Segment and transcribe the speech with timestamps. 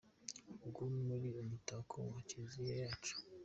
[0.63, 3.15] Ubwo muri umutako wa Kiliziya yacu